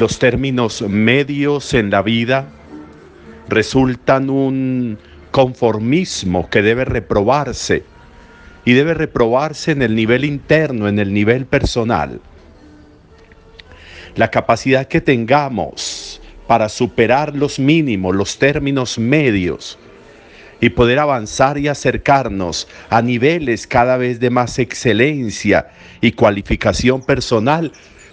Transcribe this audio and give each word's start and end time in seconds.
los 0.00 0.18
términos 0.18 0.80
medios 0.80 1.74
en 1.74 1.90
la 1.90 2.00
vida 2.00 2.48
resultan 3.50 4.30
un 4.30 4.98
conformismo 5.30 6.48
que 6.48 6.62
debe 6.62 6.86
reprobarse 6.86 7.84
y 8.64 8.72
debe 8.72 8.94
reprobarse 8.94 9.72
en 9.72 9.82
el 9.82 9.94
nivel 9.94 10.24
interno, 10.24 10.88
en 10.88 10.98
el 10.98 11.12
nivel 11.12 11.44
personal. 11.44 12.18
La 14.16 14.30
capacidad 14.30 14.88
que 14.88 15.02
tengamos 15.02 16.22
para 16.46 16.70
superar 16.70 17.36
los 17.36 17.58
mínimos, 17.58 18.16
los 18.16 18.38
términos 18.38 18.98
medios 18.98 19.78
y 20.62 20.70
poder 20.70 20.98
avanzar 20.98 21.58
y 21.58 21.68
acercarnos 21.68 22.68
a 22.88 23.02
niveles 23.02 23.66
cada 23.66 23.98
vez 23.98 24.18
de 24.18 24.30
más 24.30 24.58
excelencia 24.58 25.68
y 26.00 26.12
cualificación 26.12 27.02
personal, 27.02 27.70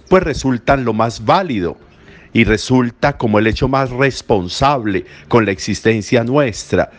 pues 0.10 0.24
resultan 0.24 0.86
lo 0.86 0.94
más 0.94 1.24
válido 1.24 1.78
y 2.34 2.44
resulta 2.44 3.18
como 3.18 3.40
el 3.40 3.48
hecho 3.48 3.68
más 3.68 3.90
responsable 3.90 5.06
con 5.28 5.46
la 5.46 5.52
existencia 5.52 6.24
nuestra. 6.24 6.92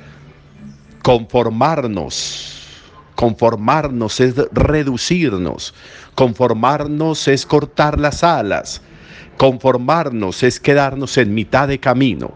Conformarnos, 1.03 2.67
conformarnos 3.15 4.21
es 4.21 4.35
reducirnos, 4.53 5.75
conformarnos 6.15 7.29
es 7.29 7.47
cortar 7.47 7.99
las 7.99 8.25
alas, 8.25 8.83
conformarnos 9.37 10.43
es 10.43 10.61
quedarnos 10.61 11.17
en 11.19 11.35
mitad 11.35 11.69
de 11.69 11.79
camino. 11.79 12.33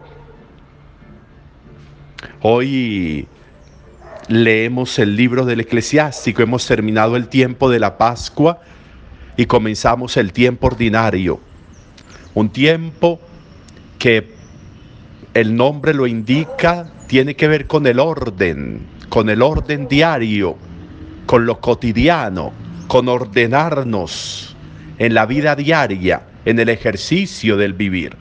Hoy 2.41 3.27
leemos 4.27 4.97
el 4.99 5.15
libro 5.15 5.45
del 5.45 5.59
eclesiástico, 5.59 6.41
hemos 6.41 6.65
terminado 6.65 7.15
el 7.15 7.27
tiempo 7.27 7.69
de 7.69 7.79
la 7.79 7.97
Pascua 7.97 8.61
y 9.37 9.45
comenzamos 9.45 10.17
el 10.17 10.33
tiempo 10.33 10.67
ordinario. 10.67 11.39
Un 12.33 12.49
tiempo 12.49 13.19
que 13.99 14.33
el 15.33 15.55
nombre 15.55 15.93
lo 15.93 16.07
indica, 16.07 16.91
tiene 17.07 17.35
que 17.35 17.47
ver 17.47 17.67
con 17.67 17.87
el 17.87 17.99
orden, 17.99 18.85
con 19.09 19.29
el 19.29 19.41
orden 19.41 19.87
diario, 19.87 20.57
con 21.25 21.45
lo 21.45 21.59
cotidiano, 21.59 22.51
con 22.87 23.07
ordenarnos 23.07 24.55
en 24.99 25.13
la 25.13 25.25
vida 25.25 25.55
diaria, 25.55 26.23
en 26.45 26.59
el 26.59 26.69
ejercicio 26.69 27.57
del 27.57 27.73
vivir. 27.73 28.15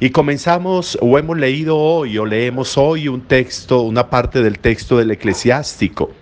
Y 0.00 0.10
comenzamos 0.10 0.96
o 1.00 1.18
hemos 1.18 1.36
leído 1.36 1.76
hoy 1.76 2.18
o 2.18 2.24
leemos 2.24 2.78
hoy 2.78 3.08
un 3.08 3.22
texto, 3.22 3.82
una 3.82 4.08
parte 4.08 4.42
del 4.42 4.58
texto 4.58 4.96
del 4.96 5.10
eclesiástico. 5.10 6.12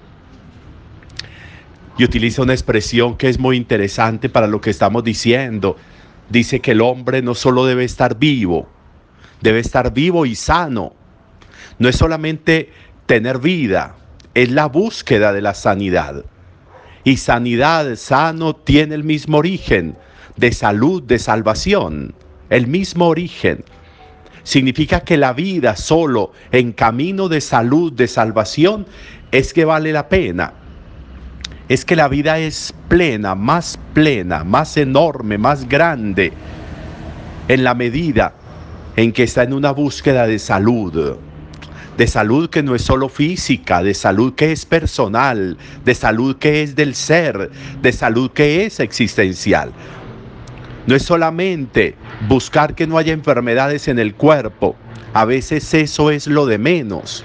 Y 1.99 2.05
utiliza 2.05 2.43
una 2.43 2.53
expresión 2.53 3.17
que 3.17 3.29
es 3.29 3.39
muy 3.39 3.57
interesante 3.57 4.29
para 4.29 4.47
lo 4.47 4.61
que 4.61 4.71
estamos 4.71 5.03
diciendo. 5.05 5.77
Dice 6.29 6.61
que 6.61 6.73
el 6.73 6.81
hombre 6.81 7.23
no 7.23 7.34
solo 7.34 7.65
debe 7.65 7.84
estar 7.84 8.19
vivo, 8.19 8.69
debe 9.41 9.61
estar 9.61 9.93
vivo 9.95 10.27
y 10.27 10.35
sano. 10.35 10.95
No 11.79 11.89
es 11.89 11.97
solamente 11.97 12.71
tener 13.06 13.39
vida, 13.39 13.97
es 14.35 14.51
la 14.51 14.67
búsqueda 14.67 15.33
de 15.33 15.43
la 15.43 15.55
sanidad. 15.55 16.25
Y 17.05 17.19
sanidad, 17.19 17.97
sano, 17.97 18.56
tiene 18.56 18.95
el 18.95 19.05
mismo 19.05 19.39
origen 19.39 19.97
de 20.37 20.53
salud, 20.53 21.03
de 21.03 21.19
salvación 21.19 22.15
el 22.51 22.67
mismo 22.67 23.06
origen. 23.06 23.65
Significa 24.43 25.01
que 25.01 25.17
la 25.17 25.33
vida 25.33 25.77
solo 25.77 26.33
en 26.53 26.73
camino 26.73 27.29
de 27.29 27.41
salud, 27.41 27.93
de 27.93 28.06
salvación, 28.06 28.87
es 29.33 29.53
que 29.53 29.65
vale 29.65 29.93
la 29.93 30.09
pena. 30.09 30.55
Es 31.69 31.84
que 31.84 31.97
la 31.97 32.06
vida 32.06 32.38
es 32.38 32.72
plena, 32.88 33.34
más 33.34 33.78
plena, 33.93 34.44
más 34.44 34.77
enorme, 34.77 35.37
más 35.37 35.69
grande, 35.69 36.32
en 37.49 37.65
la 37.65 37.75
medida 37.75 38.34
en 38.94 39.12
que 39.12 39.25
está 39.25 39.43
en 39.43 39.53
una 39.53 39.72
búsqueda 39.72 40.28
de 40.28 40.38
salud, 40.38 41.16
de 41.97 42.06
salud 42.06 42.49
que 42.50 42.62
no 42.62 42.75
es 42.75 42.82
solo 42.82 43.09
física, 43.09 43.82
de 43.82 43.94
salud 43.94 44.34
que 44.34 44.53
es 44.53 44.65
personal, 44.65 45.59
de 45.84 45.94
salud 45.94 46.37
que 46.37 46.62
es 46.62 46.76
del 46.76 46.94
ser, 46.94 47.50
de 47.82 47.93
salud 47.93 48.31
que 48.31 48.65
es 48.65 48.78
existencial. 48.78 49.72
No 50.87 50.94
es 50.94 51.03
solamente 51.03 51.97
buscar 52.28 52.76
que 52.76 52.87
no 52.87 52.97
haya 52.97 53.12
enfermedades 53.12 53.88
en 53.88 53.99
el 53.99 54.15
cuerpo. 54.15 54.76
A 55.15 55.25
veces 55.25 55.75
eso 55.75 56.12
es 56.12 56.28
lo 56.28 56.47
de 56.47 56.59
menos. 56.59 57.25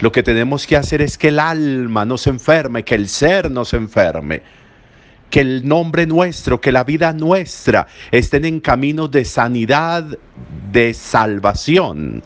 Lo 0.00 0.12
que 0.12 0.22
tenemos 0.22 0.66
que 0.66 0.76
hacer 0.76 1.02
es 1.02 1.18
que 1.18 1.28
el 1.28 1.38
alma 1.38 2.04
no 2.04 2.18
se 2.18 2.30
enferme, 2.30 2.84
que 2.84 2.94
el 2.94 3.08
ser 3.08 3.50
no 3.50 3.64
se 3.64 3.76
enferme, 3.76 4.42
que 5.30 5.40
el 5.40 5.66
nombre 5.66 6.06
nuestro, 6.06 6.60
que 6.60 6.72
la 6.72 6.84
vida 6.84 7.12
nuestra 7.12 7.86
estén 8.10 8.44
en 8.44 8.60
caminos 8.60 9.10
de 9.10 9.24
sanidad, 9.24 10.18
de 10.72 10.94
salvación. 10.94 12.22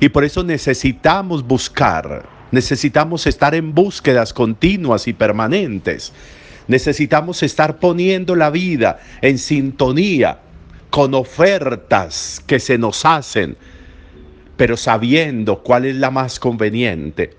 Y 0.00 0.08
por 0.08 0.24
eso 0.24 0.44
necesitamos 0.44 1.44
buscar, 1.44 2.28
necesitamos 2.52 3.26
estar 3.26 3.54
en 3.54 3.74
búsquedas 3.74 4.32
continuas 4.32 5.08
y 5.08 5.12
permanentes 5.12 6.12
Necesitamos 6.68 7.42
estar 7.42 7.78
poniendo 7.78 8.34
la 8.34 8.50
vida 8.50 8.98
en 9.22 9.38
sintonía 9.38 10.40
con 10.90 11.14
ofertas 11.14 12.42
que 12.46 12.58
se 12.58 12.76
nos 12.78 13.04
hacen, 13.04 13.56
pero 14.56 14.76
sabiendo 14.76 15.62
cuál 15.62 15.84
es 15.84 15.96
la 15.96 16.10
más 16.10 16.40
conveniente. 16.40 17.30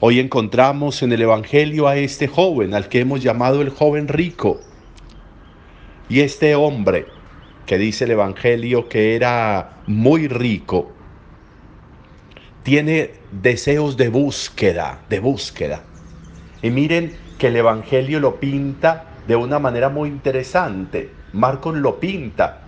Hoy 0.00 0.20
encontramos 0.20 1.02
en 1.02 1.12
el 1.12 1.22
Evangelio 1.22 1.88
a 1.88 1.96
este 1.96 2.28
joven, 2.28 2.74
al 2.74 2.88
que 2.88 3.00
hemos 3.00 3.22
llamado 3.22 3.62
el 3.62 3.70
joven 3.70 4.08
rico. 4.08 4.60
Y 6.08 6.20
este 6.20 6.54
hombre, 6.54 7.06
que 7.64 7.78
dice 7.78 8.04
el 8.04 8.10
Evangelio 8.10 8.88
que 8.88 9.16
era 9.16 9.78
muy 9.86 10.28
rico, 10.28 10.92
tiene 12.62 13.12
deseos 13.30 13.96
de 13.96 14.08
búsqueda, 14.08 15.00
de 15.08 15.20
búsqueda. 15.20 15.84
Y 16.60 16.70
miren 16.70 17.14
que 17.38 17.46
el 17.46 17.56
Evangelio 17.56 18.20
lo 18.20 18.40
pinta 18.40 19.06
de 19.26 19.36
una 19.36 19.58
manera 19.58 19.88
muy 19.88 20.08
interesante. 20.10 21.10
Marcos 21.32 21.76
lo 21.76 21.98
pinta 21.98 22.62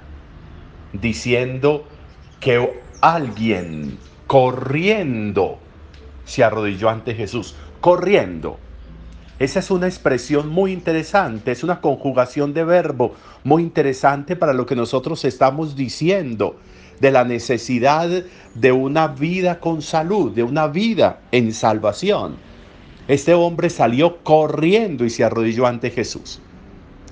diciendo 0.93 1.87
que 2.41 2.81
alguien 3.01 3.99
corriendo 4.27 5.59
se 6.25 6.45
arrodilló 6.45 6.91
ante 6.91 7.15
Jesús. 7.15 7.55
Corriendo. 7.81 8.59
Esa 9.39 9.59
es 9.59 9.71
una 9.71 9.87
expresión 9.87 10.49
muy 10.49 10.73
interesante, 10.73 11.53
es 11.53 11.63
una 11.63 11.83
conjugación 11.83 12.55
de 12.55 12.65
verbo 12.65 13.15
muy 13.45 13.63
interesante 13.63 14.35
para 14.35 14.55
lo 14.55 14.65
que 14.65 14.75
nosotros 14.75 15.27
estamos 15.27 15.77
diciendo 15.77 16.57
de 17.01 17.11
la 17.11 17.25
necesidad 17.25 18.09
de 18.55 18.73
una 18.73 19.09
vida 19.09 19.61
con 19.61 19.83
salud, 19.83 20.33
de 20.33 20.43
una 20.43 20.69
vida 20.69 21.21
en 21.33 21.53
salvación. 21.53 22.37
Este 23.09 23.35
hombre 23.35 23.69
salió 23.69 24.19
corriendo 24.25 25.05
y 25.05 25.11
se 25.11 25.23
arrodilló 25.23 25.67
ante 25.67 25.91
Jesús. 25.91 26.41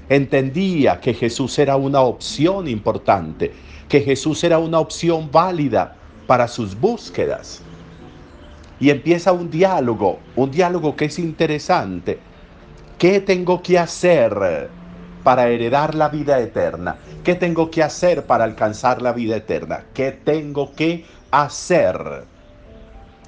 Entendía 0.08 1.00
que 1.00 1.14
Jesús 1.14 1.58
era 1.58 1.76
una 1.76 2.00
opción 2.00 2.68
importante, 2.68 3.52
que 3.88 4.00
Jesús 4.00 4.42
era 4.44 4.58
una 4.58 4.78
opción 4.78 5.30
válida 5.30 5.96
para 6.26 6.48
sus 6.48 6.78
búsquedas. 6.78 7.62
Y 8.80 8.90
empieza 8.90 9.32
un 9.32 9.50
diálogo, 9.50 10.18
un 10.36 10.50
diálogo 10.50 10.96
que 10.96 11.06
es 11.06 11.18
interesante. 11.18 12.18
¿Qué 12.98 13.20
tengo 13.20 13.62
que 13.62 13.78
hacer 13.78 14.68
para 15.22 15.48
heredar 15.48 15.94
la 15.94 16.08
vida 16.08 16.40
eterna? 16.40 16.96
¿Qué 17.22 17.34
tengo 17.34 17.70
que 17.70 17.82
hacer 17.82 18.26
para 18.26 18.44
alcanzar 18.44 19.00
la 19.00 19.12
vida 19.12 19.36
eterna? 19.36 19.84
¿Qué 19.94 20.12
tengo 20.12 20.74
que 20.74 21.04
hacer? 21.30 22.24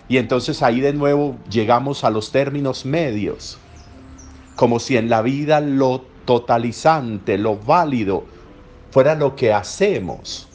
Y 0.08 0.18
entonces 0.18 0.62
ahí 0.62 0.80
de 0.80 0.92
nuevo 0.92 1.36
llegamos 1.50 2.04
a 2.04 2.10
los 2.10 2.30
términos 2.30 2.84
medios, 2.84 3.58
como 4.54 4.78
si 4.78 4.96
en 4.96 5.10
la 5.10 5.22
vida 5.22 5.60
lo 5.60 6.04
totalizante, 6.24 7.38
lo 7.38 7.56
válido, 7.56 8.24
fuera 8.90 9.14
lo 9.14 9.36
que 9.36 9.52
hacemos. 9.52 10.48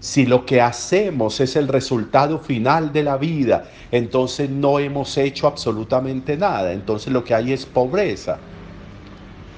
Si 0.00 0.24
lo 0.24 0.46
que 0.46 0.62
hacemos 0.62 1.40
es 1.40 1.56
el 1.56 1.68
resultado 1.68 2.38
final 2.38 2.90
de 2.92 3.02
la 3.02 3.18
vida, 3.18 3.70
entonces 3.92 4.48
no 4.48 4.78
hemos 4.78 5.16
hecho 5.18 5.46
absolutamente 5.46 6.38
nada, 6.38 6.72
entonces 6.72 7.12
lo 7.12 7.22
que 7.22 7.34
hay 7.34 7.52
es 7.52 7.66
pobreza. 7.66 8.38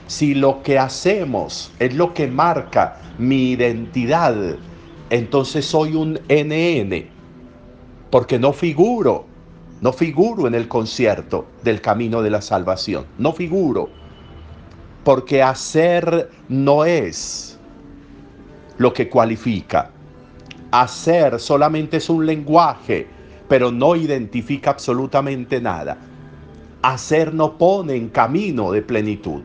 Si 0.08 0.34
lo 0.34 0.62
que 0.62 0.80
hacemos 0.80 1.70
es 1.78 1.94
lo 1.94 2.12
que 2.12 2.26
marca 2.26 3.00
mi 3.18 3.52
identidad, 3.52 4.34
entonces 5.10 5.64
soy 5.64 5.94
un 5.94 6.18
NN, 6.28 7.06
porque 8.10 8.38
no 8.38 8.52
figuro, 8.52 9.26
no 9.80 9.92
figuro 9.92 10.48
en 10.48 10.54
el 10.54 10.66
concierto 10.66 11.46
del 11.62 11.80
camino 11.80 12.20
de 12.20 12.30
la 12.30 12.42
salvación, 12.42 13.06
no 13.16 13.32
figuro, 13.32 13.90
porque 15.04 15.42
hacer 15.42 16.30
no 16.48 16.84
es 16.84 17.58
lo 18.78 18.92
que 18.92 19.08
cualifica. 19.08 19.90
Hacer 20.70 21.38
solamente 21.38 21.98
es 21.98 22.08
un 22.08 22.24
lenguaje, 22.24 23.06
pero 23.48 23.70
no 23.70 23.96
identifica 23.96 24.70
absolutamente 24.70 25.60
nada. 25.60 25.98
Hacer 26.82 27.34
no 27.34 27.58
pone 27.58 27.94
en 27.94 28.08
camino 28.08 28.72
de 28.72 28.82
plenitud. 28.82 29.42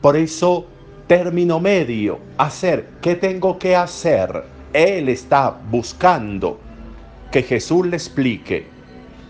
Por 0.00 0.16
eso, 0.16 0.66
término 1.06 1.60
medio, 1.60 2.18
hacer. 2.36 2.88
¿Qué 3.00 3.14
tengo 3.14 3.58
que 3.58 3.76
hacer? 3.76 4.44
Él 4.72 5.08
está 5.08 5.56
buscando 5.70 6.58
que 7.30 7.42
Jesús 7.42 7.86
le 7.86 7.96
explique 7.96 8.75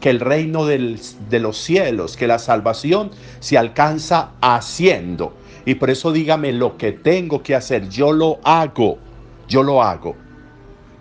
que 0.07 0.11
el 0.11 0.21
reino 0.21 0.67
de 0.67 1.41
los 1.41 1.59
cielos, 1.59 2.17
que 2.17 2.29
la 2.29 2.39
salvación 2.39 3.11
se 3.41 3.59
alcanza 3.59 4.35
haciendo. 4.41 5.35
Y 5.65 5.75
por 5.75 5.91
eso 5.91 6.13
dígame 6.13 6.53
lo 6.53 6.77
que 6.77 6.93
tengo 6.93 7.43
que 7.43 7.57
hacer, 7.57 7.89
yo 7.89 8.13
lo 8.13 8.39
hago, 8.45 8.99
yo 9.49 9.65
lo 9.65 9.83
hago. 9.83 10.15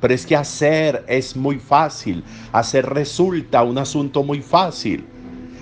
Pero 0.02 0.12
es 0.12 0.26
que 0.26 0.36
hacer 0.36 1.06
es 1.08 1.36
muy 1.36 1.60
fácil, 1.60 2.24
hacer 2.52 2.88
resulta 2.88 3.62
un 3.62 3.78
asunto 3.78 4.24
muy 4.24 4.42
fácil. 4.42 5.06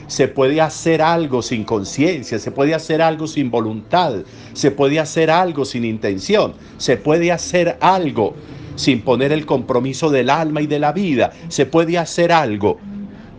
Se 0.07 0.29
puede 0.29 0.61
hacer 0.61 1.01
algo 1.01 1.41
sin 1.41 1.65
conciencia, 1.65 2.39
se 2.39 2.49
puede 2.49 2.73
hacer 2.73 3.01
algo 3.01 3.27
sin 3.27 3.51
voluntad, 3.51 4.23
se 4.53 4.71
puede 4.71 5.01
hacer 5.01 5.29
algo 5.29 5.65
sin 5.65 5.83
intención, 5.83 6.53
se 6.77 6.95
puede 6.95 7.29
hacer 7.29 7.77
algo 7.81 8.35
sin 8.77 9.01
poner 9.01 9.33
el 9.33 9.45
compromiso 9.45 10.09
del 10.09 10.29
alma 10.29 10.61
y 10.61 10.67
de 10.67 10.79
la 10.79 10.93
vida, 10.93 11.33
se 11.49 11.65
puede 11.65 11.97
hacer 11.97 12.31
algo 12.31 12.79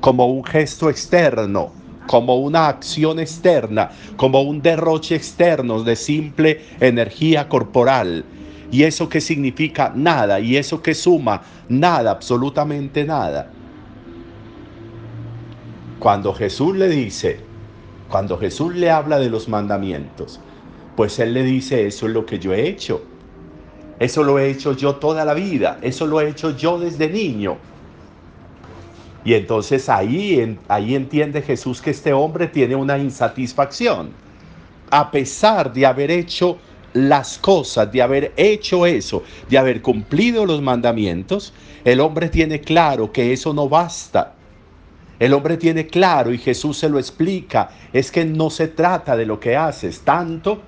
como 0.05 0.27
un 0.27 0.45
gesto 0.45 0.91
externo, 0.91 1.73
como 2.07 2.37
una 2.37 2.69
acción 2.69 3.19
externa, 3.19 3.91
como 4.19 4.43
un 4.43 4.61
derroche 4.61 5.15
externo 5.15 5.83
de 5.83 5.97
simple 5.97 6.61
energía 6.79 7.49
corporal. 7.49 8.23
¿Y 8.71 8.83
eso 8.83 9.09
qué 9.09 9.23
significa? 9.23 9.95
Nada. 9.97 10.41
¿Y 10.41 10.59
eso 10.59 10.83
qué 10.83 10.95
suma? 10.95 11.41
Nada, 11.71 12.11
absolutamente 12.11 13.07
nada. 13.07 13.51
Cuando 15.99 16.35
Jesús 16.35 16.77
le 16.77 16.91
dice, 16.91 17.41
cuando 18.11 18.37
Jesús 18.37 18.75
le 18.75 18.91
habla 18.91 19.19
de 19.19 19.31
los 19.31 19.49
mandamientos, 19.49 20.39
pues 20.97 21.19
Él 21.19 21.33
le 21.33 21.45
dice, 21.45 21.87
eso 21.87 22.09
es 22.09 22.13
lo 22.13 22.27
que 22.27 22.39
yo 22.39 22.53
he 22.53 22.69
hecho. 22.69 23.01
Eso 23.99 24.23
lo 24.23 24.39
he 24.39 24.51
hecho 24.51 24.73
yo 24.73 24.97
toda 24.97 25.25
la 25.25 25.33
vida. 25.33 25.79
Eso 25.81 26.07
lo 26.07 26.21
he 26.21 26.29
hecho 26.29 26.55
yo 26.55 26.79
desde 26.79 27.09
niño. 27.09 27.57
Y 29.25 29.35
entonces 29.35 29.89
ahí, 29.89 30.59
ahí 30.69 30.95
entiende 30.95 31.41
Jesús 31.41 31.81
que 31.81 31.91
este 31.91 32.13
hombre 32.13 32.47
tiene 32.47 32.77
una 32.77 32.99
insatisfacción. 32.99 34.11
A 34.91 35.11
pesar 35.11 35.73
de 35.73 35.87
haber 35.87 36.11
hecho 36.11 36.59
las 36.93 37.39
cosas, 37.39 37.91
de 37.91 38.03
haber 38.03 38.33
hecho 38.37 38.87
eso, 38.87 39.23
de 39.49 39.59
haber 39.59 39.81
cumplido 39.81 40.45
los 40.45 40.61
mandamientos, 40.61 41.55
el 41.85 42.01
hombre 42.01 42.29
tiene 42.29 42.61
claro 42.61 43.13
que 43.13 43.33
eso 43.33 43.55
no 43.55 43.69
basta. 43.69 44.35
El 45.19 45.33
hombre 45.33 45.57
tiene 45.57 45.87
claro 45.87 46.33
y 46.33 46.39
Jesús 46.39 46.79
se 46.79 46.89
lo 46.89 46.99
explica, 46.99 47.71
es 47.93 48.11
que 48.11 48.25
no 48.25 48.51
se 48.51 48.69
trata 48.69 49.17
de 49.17 49.25
lo 49.25 49.41
que 49.41 49.57
haces, 49.57 50.01
tanto 50.01 50.61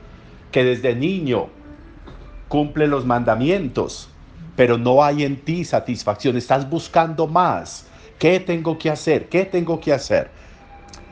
que 0.50 0.64
desde 0.64 0.94
niño 0.94 1.48
cumple 2.48 2.86
los 2.86 3.04
mandamientos, 3.04 4.08
pero 4.54 4.78
no 4.78 5.04
hay 5.04 5.24
en 5.24 5.36
ti 5.36 5.64
satisfacción, 5.64 6.36
estás 6.36 6.70
buscando 6.70 7.26
más 7.26 7.86
¿Qué 8.18 8.40
tengo 8.40 8.78
que 8.78 8.90
hacer? 8.90 9.28
¿Qué 9.28 9.44
tengo 9.44 9.80
que 9.80 9.92
hacer? 9.92 10.30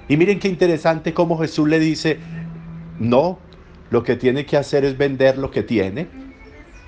Y 0.09 0.17
miren 0.17 0.39
qué 0.39 0.49
interesante 0.49 1.12
cómo 1.12 1.39
Jesús 1.39 1.69
le 1.69 1.79
dice, 1.79 2.19
no, 2.99 3.39
lo 3.91 4.03
que 4.03 4.17
tiene 4.17 4.47
que 4.47 4.56
hacer 4.56 4.85
es 4.85 4.97
vender 4.97 5.39
lo 5.39 5.51
que 5.51 5.62
tiene, 5.62 6.09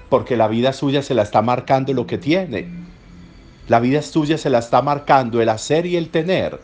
porque 0.08 0.36
la 0.36 0.48
vida 0.48 0.72
suya 0.72 1.02
se 1.02 1.14
la 1.14 1.22
está 1.22 1.42
marcando 1.42 1.92
lo 1.92 2.06
que 2.06 2.18
tiene. 2.18 2.68
La 3.68 3.80
vida 3.80 4.00
suya 4.02 4.38
se 4.38 4.48
la 4.48 4.58
está 4.58 4.80
marcando 4.80 5.42
el 5.42 5.48
hacer 5.48 5.86
y 5.86 5.96
el 5.96 6.08
tener. 6.10 6.60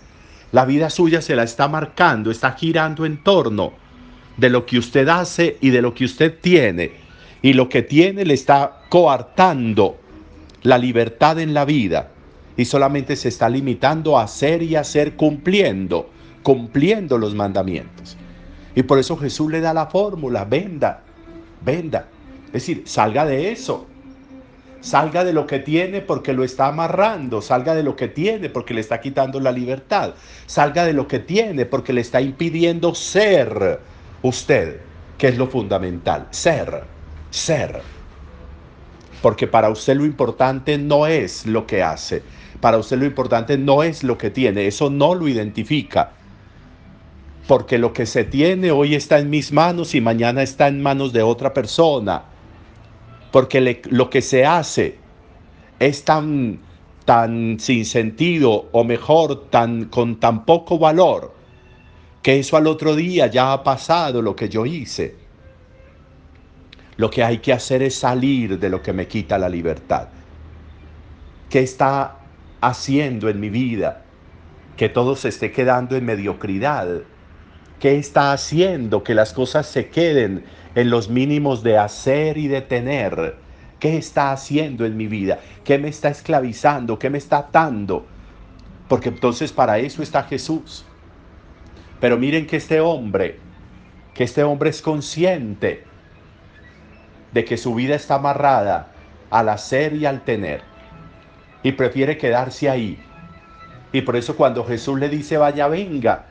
La 0.52 0.64
vida 0.64 0.90
suya 0.90 1.20
se 1.20 1.34
la 1.34 1.42
está 1.42 1.68
marcando, 1.68 2.30
está 2.30 2.52
girando 2.52 3.04
en 3.04 3.22
torno 3.22 3.72
de 4.36 4.50
lo 4.50 4.64
que 4.66 4.78
usted 4.78 5.08
hace 5.08 5.56
y 5.60 5.70
de 5.70 5.82
lo 5.82 5.94
que 5.94 6.04
usted 6.04 6.38
tiene. 6.40 6.92
Y 7.42 7.54
lo 7.54 7.68
que 7.68 7.82
tiene 7.82 8.24
le 8.24 8.34
está 8.34 8.82
coartando 8.88 9.98
la 10.62 10.78
libertad 10.78 11.40
en 11.40 11.54
la 11.54 11.64
vida 11.64 12.12
y 12.56 12.64
solamente 12.64 13.16
se 13.16 13.28
está 13.28 13.48
limitando 13.48 14.18
a 14.18 14.24
hacer 14.24 14.62
y 14.62 14.76
hacer 14.76 15.16
cumpliendo, 15.16 16.10
cumpliendo 16.42 17.18
los 17.18 17.34
mandamientos. 17.34 18.16
Y 18.74 18.82
por 18.82 18.98
eso 18.98 19.16
Jesús 19.16 19.50
le 19.50 19.60
da 19.60 19.74
la 19.74 19.86
fórmula, 19.86 20.44
venda, 20.44 21.02
venda. 21.64 22.08
Es 22.46 22.52
decir, 22.52 22.82
salga 22.86 23.24
de 23.24 23.52
eso. 23.52 23.86
Salga 24.80 25.22
de 25.22 25.32
lo 25.32 25.46
que 25.46 25.60
tiene 25.60 26.00
porque 26.00 26.32
lo 26.32 26.42
está 26.42 26.66
amarrando. 26.66 27.40
Salga 27.40 27.74
de 27.74 27.82
lo 27.82 27.94
que 27.94 28.08
tiene 28.08 28.48
porque 28.48 28.74
le 28.74 28.80
está 28.80 29.00
quitando 29.00 29.38
la 29.40 29.52
libertad. 29.52 30.14
Salga 30.46 30.84
de 30.84 30.92
lo 30.92 31.06
que 31.06 31.20
tiene 31.20 31.66
porque 31.66 31.92
le 31.92 32.00
está 32.00 32.20
impidiendo 32.20 32.94
ser 32.94 33.80
usted, 34.22 34.80
que 35.18 35.28
es 35.28 35.38
lo 35.38 35.46
fundamental. 35.46 36.26
Ser, 36.30 36.84
ser. 37.30 37.80
Porque 39.22 39.46
para 39.46 39.70
usted 39.70 39.96
lo 39.96 40.04
importante 40.04 40.76
no 40.76 41.06
es 41.06 41.46
lo 41.46 41.66
que 41.66 41.82
hace, 41.82 42.22
para 42.60 42.78
usted 42.78 42.98
lo 42.98 43.06
importante 43.06 43.56
no 43.56 43.82
es 43.82 44.02
lo 44.02 44.18
que 44.18 44.30
tiene, 44.30 44.66
eso 44.66 44.90
no 44.90 45.14
lo 45.14 45.28
identifica. 45.28 46.12
Porque 47.46 47.78
lo 47.78 47.92
que 47.92 48.06
se 48.06 48.24
tiene 48.24 48.70
hoy 48.70 48.94
está 48.94 49.18
en 49.18 49.30
mis 49.30 49.52
manos 49.52 49.94
y 49.94 50.00
mañana 50.00 50.42
está 50.42 50.68
en 50.68 50.82
manos 50.82 51.12
de 51.12 51.22
otra 51.22 51.52
persona. 51.54 52.22
Porque 53.32 53.82
lo 53.90 54.10
que 54.10 54.22
se 54.22 54.44
hace 54.44 54.98
es 55.80 56.04
tan, 56.04 56.60
tan 57.04 57.58
sin 57.58 57.84
sentido 57.84 58.68
o 58.70 58.84
mejor, 58.84 59.48
tan, 59.50 59.86
con 59.86 60.20
tan 60.20 60.44
poco 60.44 60.78
valor, 60.78 61.34
que 62.22 62.38
eso 62.38 62.56
al 62.56 62.68
otro 62.68 62.94
día 62.94 63.26
ya 63.26 63.52
ha 63.52 63.64
pasado 63.64 64.22
lo 64.22 64.36
que 64.36 64.48
yo 64.48 64.64
hice. 64.66 65.21
Lo 66.96 67.10
que 67.10 67.24
hay 67.24 67.38
que 67.38 67.52
hacer 67.52 67.82
es 67.82 67.94
salir 67.94 68.58
de 68.58 68.68
lo 68.68 68.82
que 68.82 68.92
me 68.92 69.06
quita 69.06 69.38
la 69.38 69.48
libertad. 69.48 70.08
¿Qué 71.48 71.60
está 71.60 72.18
haciendo 72.60 73.28
en 73.28 73.40
mi 73.40 73.50
vida? 73.50 74.02
Que 74.76 74.88
todo 74.88 75.16
se 75.16 75.28
esté 75.28 75.52
quedando 75.52 75.96
en 75.96 76.04
mediocridad. 76.04 77.02
¿Qué 77.80 77.96
está 77.96 78.32
haciendo 78.32 79.02
que 79.02 79.14
las 79.14 79.32
cosas 79.32 79.66
se 79.66 79.88
queden 79.88 80.44
en 80.74 80.90
los 80.90 81.08
mínimos 81.08 81.62
de 81.62 81.78
hacer 81.78 82.38
y 82.38 82.48
de 82.48 82.60
tener? 82.60 83.36
¿Qué 83.80 83.96
está 83.96 84.30
haciendo 84.30 84.84
en 84.84 84.96
mi 84.96 85.08
vida? 85.08 85.40
¿Qué 85.64 85.78
me 85.78 85.88
está 85.88 86.08
esclavizando? 86.08 86.98
¿Qué 86.98 87.10
me 87.10 87.18
está 87.18 87.38
atando? 87.38 88.06
Porque 88.88 89.08
entonces 89.08 89.52
para 89.52 89.78
eso 89.78 90.02
está 90.02 90.22
Jesús. 90.24 90.84
Pero 92.00 92.18
miren 92.18 92.46
que 92.46 92.56
este 92.56 92.80
hombre, 92.80 93.38
que 94.14 94.24
este 94.24 94.44
hombre 94.44 94.70
es 94.70 94.82
consciente 94.82 95.91
de 97.32 97.44
que 97.44 97.56
su 97.56 97.74
vida 97.74 97.94
está 97.94 98.16
amarrada 98.16 98.88
al 99.30 99.48
hacer 99.48 99.94
y 99.94 100.06
al 100.06 100.22
tener 100.22 100.62
y 101.62 101.72
prefiere 101.72 102.18
quedarse 102.18 102.68
ahí. 102.68 103.02
Y 103.92 104.02
por 104.02 104.16
eso 104.16 104.36
cuando 104.36 104.64
Jesús 104.64 104.98
le 104.98 105.08
dice, 105.08 105.36
vaya, 105.36 105.68
venga, 105.68 106.26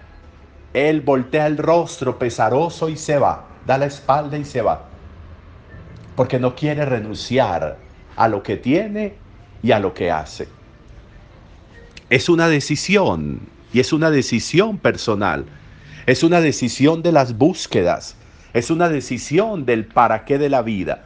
él 0.73 1.01
voltea 1.01 1.47
el 1.47 1.57
rostro 1.57 2.17
pesaroso 2.17 2.89
y 2.89 2.97
se 2.97 3.17
va, 3.17 3.45
da 3.65 3.77
la 3.77 3.85
espalda 3.85 4.37
y 4.37 4.45
se 4.45 4.61
va. 4.61 4.87
Porque 6.15 6.39
no 6.39 6.55
quiere 6.55 6.85
renunciar 6.85 7.77
a 8.15 8.27
lo 8.27 8.43
que 8.43 8.57
tiene 8.57 9.15
y 9.63 9.71
a 9.71 9.79
lo 9.79 9.93
que 9.93 10.11
hace. 10.11 10.47
Es 12.09 12.29
una 12.29 12.47
decisión 12.47 13.39
y 13.73 13.79
es 13.79 13.93
una 13.93 14.11
decisión 14.11 14.77
personal. 14.77 15.45
Es 16.07 16.23
una 16.23 16.41
decisión 16.41 17.03
de 17.03 17.11
las 17.11 17.37
búsquedas. 17.37 18.15
Es 18.53 18.69
una 18.69 18.89
decisión 18.89 19.65
del 19.65 19.85
para 19.85 20.25
qué 20.25 20.37
de 20.37 20.49
la 20.49 20.61
vida. 20.61 21.05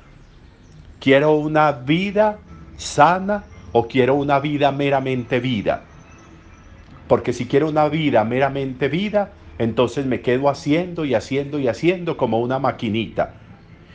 Quiero 0.99 1.33
una 1.33 1.71
vida 1.71 2.39
sana 2.77 3.43
o 3.71 3.87
quiero 3.87 4.15
una 4.15 4.39
vida 4.39 4.71
meramente 4.71 5.39
vida. 5.39 5.83
Porque 7.07 7.33
si 7.33 7.45
quiero 7.45 7.69
una 7.69 7.87
vida 7.87 8.23
meramente 8.23 8.87
vida, 8.89 9.31
entonces 9.59 10.05
me 10.05 10.21
quedo 10.21 10.49
haciendo 10.49 11.05
y 11.05 11.13
haciendo 11.13 11.59
y 11.59 11.67
haciendo 11.67 12.17
como 12.17 12.39
una 12.39 12.57
maquinita. 12.57 13.33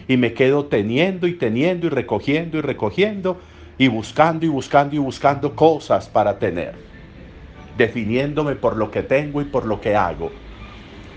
Y 0.07 0.17
me 0.17 0.33
quedo 0.33 0.67
teniendo 0.67 1.27
y 1.27 1.35
teniendo 1.35 1.87
y 1.87 1.91
recogiendo 1.91 2.59
y 2.59 2.61
recogiendo 2.61 3.41
y 3.79 3.89
buscando 3.89 4.47
y 4.47 4.49
buscando 4.49 4.95
y 4.95 4.99
buscando 4.99 5.57
cosas 5.57 6.09
para 6.09 6.39
tener. 6.39 6.75
Definiéndome 7.77 8.55
por 8.55 8.77
lo 8.77 8.91
que 8.91 9.03
tengo 9.03 9.41
y 9.41 9.45
por 9.45 9.67
lo 9.67 9.81
que 9.81 9.97
hago. 9.97 10.31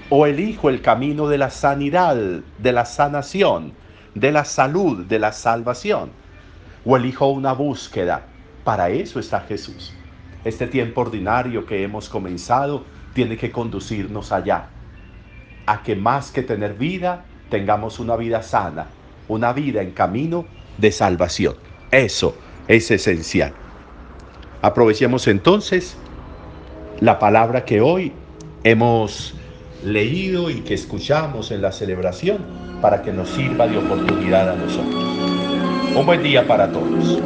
O 0.10 0.26
elijo 0.26 0.70
el 0.70 0.82
camino 0.82 1.28
de 1.28 1.38
la 1.38 1.50
sanidad, 1.50 2.16
de 2.16 2.72
la 2.72 2.86
sanación, 2.86 3.74
de 4.14 4.32
la 4.32 4.46
salud, 4.46 5.06
de 5.06 5.20
la 5.20 5.32
salvación. 5.32 6.12
O 6.86 6.98
elijo 6.98 7.28
una 7.28 7.54
búsqueda 7.54 8.28
para 8.64 8.90
eso 8.90 9.20
está 9.20 9.42
Jesús. 9.42 9.94
Este 10.46 10.68
tiempo 10.68 11.02
ordinario 11.02 11.66
que 11.66 11.84
hemos 11.84 12.10
comenzado 12.10 12.86
tiene 13.14 13.38
que 13.38 13.52
conducirnos 13.52 14.32
allá, 14.32 14.70
a 15.66 15.84
que 15.84 15.96
más 15.96 16.32
que 16.32 16.44
tener 16.44 16.74
vida, 16.74 17.26
tengamos 17.50 18.00
una 18.00 18.16
vida 18.16 18.42
sana, 18.42 18.88
una 19.28 19.54
vida 19.54 19.82
en 19.82 19.92
camino 19.92 20.46
de 20.78 20.92
salvación. 20.92 21.56
Eso 21.92 22.36
es 22.68 22.90
esencial. 22.90 23.54
Aprovechemos 24.62 25.28
entonces 25.28 25.98
la 27.00 27.20
palabra 27.20 27.66
que 27.66 27.82
hoy 27.82 28.14
hemos 28.64 29.36
leído 29.86 30.50
y 30.50 30.62
que 30.62 30.74
escuchamos 30.74 31.52
en 31.52 31.62
la 31.62 31.72
celebración 31.72 32.40
para 32.82 33.02
que 33.02 33.12
nos 33.12 33.30
sirva 33.30 33.68
de 33.68 33.78
oportunidad 33.78 34.50
a 34.50 34.56
nosotros. 34.56 35.04
Un 35.96 36.06
buen 36.06 36.24
día 36.24 36.48
para 36.48 36.72
todos. 36.72 37.20